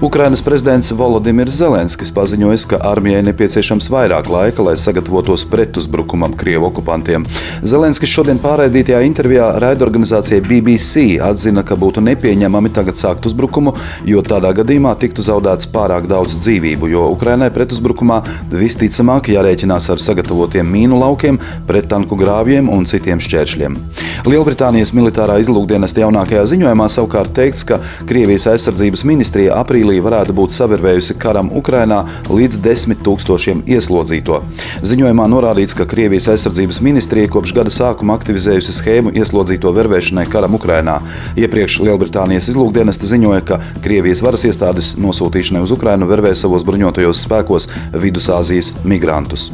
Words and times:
Ukrainas 0.00 0.40
prezidents 0.40 0.88
Volodimirs 0.96 1.52
Zelenskis 1.52 2.08
paziņojis, 2.16 2.62
ka 2.72 2.78
armijai 2.88 3.20
nepieciešams 3.26 3.90
vairāk 3.92 4.30
laika, 4.32 4.64
lai 4.64 4.72
sagatavotos 4.80 5.42
pretuzbrukumam 5.52 6.32
Krievu 6.40 6.70
okupantiem. 6.70 7.26
Zelenskis 7.60 8.08
šodien 8.08 8.40
pārraidītajā 8.40 9.02
intervijā 9.04 9.50
raidorganizācijai 9.60 10.40
BBC 10.46 11.18
atzina, 11.20 11.60
ka 11.68 11.76
būtu 11.76 12.00
nepieņemami 12.06 12.72
tagad 12.72 12.96
sākt 12.96 13.28
uzbrukumu, 13.28 13.74
jo 14.08 14.22
tādā 14.24 14.54
gadījumā 14.56 14.94
tiktu 15.02 15.20
zaudēts 15.26 15.68
pārāk 15.74 16.08
daudz 16.08 16.38
dzīvību, 16.40 16.88
jo 16.94 17.04
Ukrainai 17.12 17.50
pretuzbrukumā 17.52 18.22
visticamāk 18.56 19.28
jārēķinās 19.34 19.90
ar 19.92 20.00
sagatavotiem 20.00 20.64
mīnu 20.78 21.02
laukiem, 21.04 21.36
prettanku 21.68 22.16
grāvjiem 22.16 22.72
un 22.72 22.88
citiem 22.88 23.20
šķēršļiem. 23.20 23.76
Lielbritānijas 24.32 24.96
militārā 24.96 25.36
izlūkdienesta 25.44 26.06
jaunākajā 26.06 26.48
ziņojumā 26.56 26.88
savukārt 26.88 27.36
teikts, 27.36 27.68
ka 27.68 27.82
Krievijas 28.08 28.48
aizsardzības 28.54 29.04
ministrija 29.04 29.60
aprīlī 29.60 29.89
aprīlī 29.90 30.00
varētu 30.04 30.34
būt 30.34 30.54
savervējusi 30.54 31.16
karam 31.18 31.50
Ukrainā 31.50 32.04
līdz 32.30 32.60
10 32.62 33.02
tūkstošiem 33.02 33.64
ieslodzīto. 33.66 34.42
Ziņojumā 34.86 35.26
norādīts, 35.26 35.74
ka 35.74 35.86
Krievijas 35.86 36.28
aizsardzības 36.30 36.80
ministrija 36.80 37.30
kopš 37.30 37.54
gada 37.56 37.70
sākuma 37.70 38.14
aktivizējusi 38.18 38.76
schēmu 38.76 39.14
ieslodzīto 39.18 39.72
vervēšanai 39.74 40.28
karam 40.30 40.54
Ukrainā. 40.54 41.00
Iepriekš 41.36 41.80
Lielbritānijas 41.82 42.50
izlūkdienesta 42.52 43.10
ziņoja, 43.10 43.42
ka 43.42 43.60
Krievijas 43.82 44.22
varas 44.22 44.46
iestādes 44.46 44.94
nosūtīšanai 45.00 45.64
uz 45.66 45.74
Ukrainu 45.74 46.08
vervē 46.10 46.36
savos 46.38 46.66
bruņotajos 46.68 47.26
spēkos 47.26 47.70
Vidusāzijas 47.96 48.76
migrantus. 48.84 49.50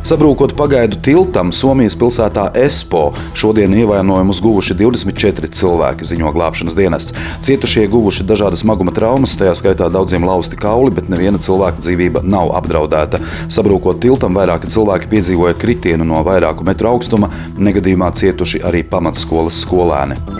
Sabrūkot 0.00 0.54
pagaidu 0.56 0.96
tiltam 1.04 1.50
Somijas 1.52 1.92
pilsētā 2.00 2.46
Espo, 2.56 3.10
šodien 3.36 3.74
ievainojumus 3.76 4.40
guvuši 4.40 4.76
24 4.78 5.50
cilvēki, 5.60 6.08
ziņo 6.08 6.32
glābšanas 6.32 6.76
dienests. 6.78 7.14
Cietušie 7.44 7.84
guvuši 7.92 8.24
dažādas 8.24 8.64
smaguma 8.64 8.94
traumas, 8.96 9.36
tajā 9.36 9.52
skaitā 9.60 9.90
daudziem 9.92 10.24
lausti 10.24 10.56
kauli, 10.60 10.94
bet 10.96 11.12
neviena 11.12 11.40
cilvēka 11.42 11.84
dzīvība 11.84 12.24
nav 12.24 12.54
apdraudēta. 12.62 13.20
Sabrūkot 13.52 14.00
tiltam, 14.00 14.40
vairāki 14.40 14.72
cilvēki 14.72 15.12
piedzīvoja 15.12 15.60
kritienu 15.60 16.08
no 16.08 16.24
vairāku 16.24 16.64
metru 16.64 16.94
augstuma, 16.94 17.28
negadījumā 17.60 18.14
cietuši 18.16 18.64
arī 18.64 18.86
pamatskolas 18.88 19.60
skolēni. 19.66 20.39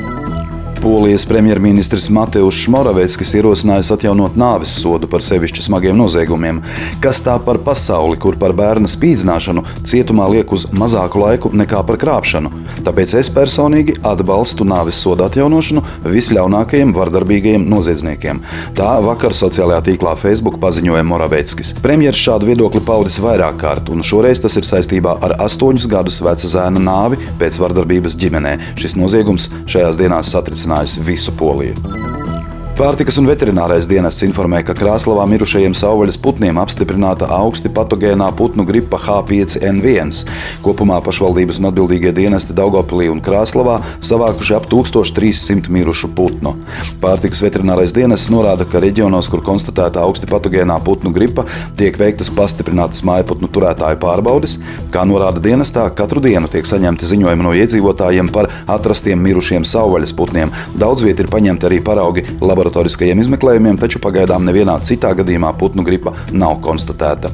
Polijas 0.81 1.27
premjerministrs 1.29 2.07
Mateusz 2.09 2.63
Moraveckis 2.73 3.35
ierosinājis 3.37 3.91
atjaunot 3.93 4.37
nāves 4.41 4.73
sodu 4.81 5.05
par 5.13 5.21
sevišķi 5.21 5.67
smagiem 5.67 5.99
noziegumiem. 5.99 6.63
Kas 7.05 7.19
tā 7.21 7.35
par 7.45 7.59
pasauli, 7.61 8.17
kur 8.17 8.39
par 8.41 8.55
bērna 8.57 8.89
spīdzināšanu 8.89 9.61
cietumā 9.85 10.25
liek 10.33 10.55
uz 10.57 10.65
mazāku 10.73 11.21
laiku 11.21 11.51
nekā 11.53 11.83
par 11.85 11.99
krāpšanu? 12.01 12.53
Tāpēc 12.87 13.13
es 13.21 13.29
personīgi 13.35 13.99
atbalstu 14.09 14.65
nāves 14.65 15.03
sodu 15.05 15.27
atjaunošanu 15.27 15.83
visļaunākajiem 16.15 16.97
vardarbīgajiem 16.97 17.69
noziedzniekiem. 17.69 18.41
Tā 18.81 18.95
vakar 19.05 19.37
sociālajā 19.37 19.83
tīklā 19.91 20.17
Facebook 20.17 20.57
paziņoja 20.65 21.05
Moraveckis. 21.05 21.75
Premjerministrs 21.85 22.25
šādu 22.25 22.49
viedokli 22.49 22.81
paudis 22.81 23.21
vairāk 23.21 23.61
kārt, 23.61 23.93
un 23.93 24.01
šoreiz 24.01 24.41
tas 24.41 24.57
ir 24.57 24.65
saistībā 24.65 25.19
ar 25.29 25.37
astoņus 25.45 25.91
gadus 25.93 26.23
veca 26.25 26.49
zēna 26.57 26.81
nāvi 26.89 27.21
pēc 27.43 27.61
vardarbības 27.61 28.17
ģimenē. 28.25 28.57
Šis 28.81 28.97
noziegums 28.97 29.51
šajās 29.69 30.01
dienās 30.01 30.33
satricinājās 30.33 30.70
pārliecinājis 30.71 31.01
visu 31.07 31.33
Poliju. 31.35 32.00
Pārtikas 32.81 33.19
un 33.21 33.27
veterinārais 33.29 33.85
dienests 33.85 34.25
informē, 34.25 34.63
ka 34.65 34.73
Krāslavā 34.73 35.27
mirušajiem 35.29 35.75
savvaļas 35.77 36.17
putniem 36.25 36.57
apstiprināta 36.63 37.27
augsti 37.37 37.69
patogēnā 37.77 38.31
putnu 38.39 38.65
gripa 38.65 38.97
H5N1. 38.97 40.23
Kopumā 40.65 40.97
pašvaldības 41.05 41.59
un 41.61 41.69
atbildīgie 41.69 42.15
dienesti 42.17 42.57
Daugopilī 42.57 43.11
un 43.13 43.21
Krāslavā 43.21 43.75
savākuši 44.01 44.55
ap 44.57 44.69
1300 44.73 45.69
mirušu 45.77 46.09
putnu. 46.17 46.55
Pārtikas 47.03 47.43
veterinārais 47.45 47.93
dienests 47.93 48.31
norāda, 48.33 48.65
ka 48.65 48.81
reģionos, 48.81 49.29
kur 49.29 49.45
konstatēta 49.45 50.01
augsti 50.07 50.31
patogēnā 50.33 50.79
putnu 50.81 51.13
gripa, 51.13 51.45
tiek 51.77 52.01
veiktas 52.01 52.33
pastiprinātas 52.33 53.05
mājputnu 53.05 53.53
turētāju 53.53 54.01
pārbaudes. 54.01 54.57
Kā 54.89 55.05
norāda 55.05 55.45
dienestā, 55.51 55.85
katru 56.01 56.25
dienu 56.25 56.49
tiek 56.49 56.65
saņemti 56.73 57.13
ziņojumi 57.13 57.45
no 57.45 57.53
iedzīvotājiem 57.61 58.33
par 58.33 58.49
atrastiem 58.65 59.21
mirušiem 59.29 59.69
savvaļas 59.69 60.17
putniem. 60.17 60.57
Daudz 60.81 61.05
viet 61.05 61.21
ir 61.21 61.29
paņemti 61.29 61.69
arī 61.69 61.85
paraugi 61.85 62.25
laboratorijas 62.41 62.70
laboratoriskajiem 62.71 63.21
izmeklējumiem, 63.25 63.79
taču 63.81 64.01
pagaidām 64.01 64.47
nevienā 64.47 64.79
citā 64.87 65.13
gadījumā 65.19 65.53
putnu 65.59 65.83
gripa 65.85 66.15
nav 66.33 66.61
konstatēta. 66.63 67.33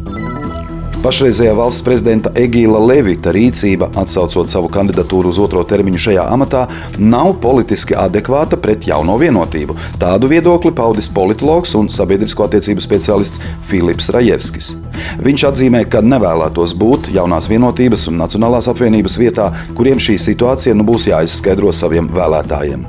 Pašreizējā 1.04 1.52
valsts 1.54 1.84
prezidenta 1.86 2.32
Egīla 2.34 2.80
Levita 2.82 3.30
rīcība, 3.30 3.92
atsaucot 4.00 4.50
savu 4.50 4.70
kandidatūru 4.72 5.30
uz 5.30 5.38
otro 5.38 5.62
termiņu 5.62 6.00
šajā 6.06 6.24
amatā, 6.34 6.64
nav 6.98 7.36
politiski 7.44 7.94
adekvāta 7.94 8.58
pret 8.58 8.88
jauno 8.88 9.14
vienotību. 9.20 9.76
Tādu 10.02 10.32
viedokli 10.32 10.72
paudis 10.74 11.12
politologs 11.12 11.76
un 11.78 11.92
sabiedrisko 11.92 12.48
attiecību 12.48 12.82
speciālists 12.82 13.44
Filips 13.68 14.10
Rajevskis. 14.16 14.74
Viņš 15.26 15.46
atzīmē, 15.50 15.84
ka 15.90 16.02
nevēlētos 16.04 16.74
būt 16.78 17.10
jaunās 17.14 17.48
vienotības 17.50 18.06
un 18.10 18.20
Nacionālās 18.22 18.68
apvienības 18.72 19.18
vietā, 19.20 19.50
kuriem 19.76 20.00
šī 20.02 20.18
situācija 20.22 20.76
nu 20.76 20.86
būs 20.88 21.08
jāizskaidro 21.10 21.72
saviem 21.76 22.10
vēlētājiem. 22.14 22.86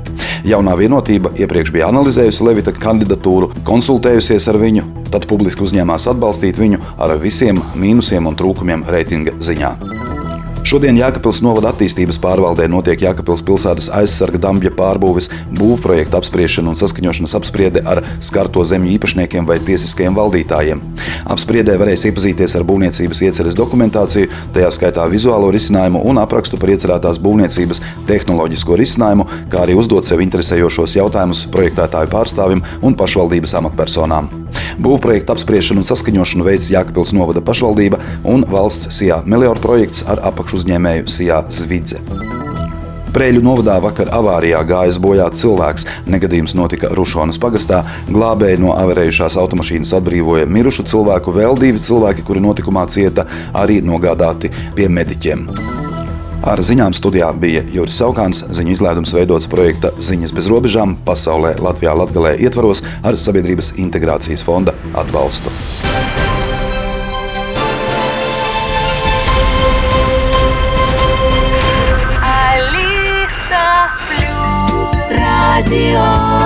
Jaunā 0.48 0.76
vienotība 0.78 1.34
iepriekš 1.38 1.74
bija 1.74 1.90
analizējusi 1.92 2.48
Levita 2.48 2.74
kandidatūru, 2.74 3.52
konsultējusies 3.68 4.48
ar 4.50 4.60
viņu, 4.62 4.86
tad 5.12 5.28
publiski 5.30 5.64
uzņēmās 5.66 6.08
atbalstīt 6.12 6.60
viņu 6.60 6.82
ar 6.98 7.16
visiem 7.22 7.62
mīnusiem 7.78 8.28
un 8.28 8.38
trūkumiem 8.38 8.86
reitinga 8.88 9.38
ziņā. 9.42 9.97
Šodien 10.68 10.98
Jēkabpils 11.00 11.38
novada 11.40 11.70
attīstības 11.72 12.18
pārvaldē 12.20 12.66
notiek 12.68 13.00
Jēkabpils 13.00 13.40
pilsētas 13.46 13.86
aizsarga 13.96 14.36
dambja 14.42 14.68
pārbūves 14.76 15.30
būvprojekta 15.56 16.18
apspriešana 16.20 16.68
un 16.68 16.76
saskaņošanas 16.76 17.32
apspriede 17.38 17.80
ar 17.88 18.02
skarto 18.20 18.60
zemju 18.68 18.92
īpašniekiem 18.98 19.48
vai 19.48 19.56
tiesiskajiem 19.64 20.18
valdītājiem. 20.18 20.82
Apspriedē 21.32 21.78
varēs 21.80 22.04
iepazīties 22.10 22.56
ar 22.58 22.66
būvniecības 22.68 23.22
ieceres 23.30 23.56
dokumentāciju, 23.56 24.28
tajā 24.52 24.68
skaitā 24.76 25.06
vizuālo 25.08 25.48
risinājumu 25.56 26.02
un 26.04 26.20
aprakstu 26.20 26.60
par 26.60 26.74
iecerētās 26.74 27.22
būvniecības 27.24 27.80
tehnoloģisko 28.10 28.76
risinājumu, 28.82 29.24
kā 29.48 29.64
arī 29.64 29.78
uzdot 29.80 30.04
sev 30.04 30.20
interesējošos 30.26 30.98
jautājumus 31.00 31.46
projektētāju 31.54 32.12
pārstāvim 32.12 32.60
un 32.84 32.98
pašvaldības 32.98 33.56
amatpersonām. 33.62 34.37
Būvprojekta 34.78 35.34
apspriešanu 35.36 35.82
un 35.82 35.88
saskaņošanu 35.88 36.46
veids 36.46 36.70
Jēkabpils 36.72 37.14
novada 37.16 37.42
pašvaldība 37.44 38.00
un 38.28 38.46
valsts 38.48 38.92
SIA 38.98 39.22
Meliora 39.26 39.60
projekts 39.62 40.04
ar 40.08 40.22
apakšuzņēmēju 40.32 41.08
SIA 41.10 41.44
Zvidze. 41.50 42.02
Prēļu 43.08 43.40
novadā 43.42 43.78
vakar 43.82 44.10
avārijā 44.14 44.60
gājis 44.68 44.98
bojā 45.02 45.24
cilvēks. 45.34 45.86
Negadījums 46.12 46.54
notika 46.58 46.92
Rušonas 46.94 47.40
pagastā. 47.40 47.80
Glābēji 48.12 48.60
no 48.62 48.76
avarējušās 48.76 49.38
automašīnas 49.40 49.96
atbrīvoja 49.98 50.46
mirušu 50.46 50.86
cilvēku, 50.92 51.34
vēl 51.40 51.58
divi 51.58 51.82
cilvēki, 51.82 52.26
kuri 52.28 52.44
notikumā 52.44 52.86
cieta, 52.92 53.26
arī 53.56 53.80
nogādāti 53.82 54.52
pie 54.76 54.92
mediķiem. 54.92 55.87
Ar 56.48 56.62
ziņām 56.64 56.94
studijā 56.96 57.26
bija 57.36 57.60
Juris 57.68 57.98
Saukāns. 58.00 58.38
Ziņu 58.56 58.72
izlaidums 58.72 59.12
veidots 59.12 59.48
projekta 59.52 59.90
Ziņas 60.00 60.32
bez 60.32 60.48
robežām 60.48 60.94
pasaulē 61.04 61.58
Latvijā 61.60 61.92
Latgalē 61.92 62.38
ietvaros 62.40 62.80
ar 63.04 63.20
Sabiedrības 63.20 63.74
integrācijas 63.76 64.46
fonda 64.48 64.72
atbalstu. 64.96 65.52
Radio 75.68 76.37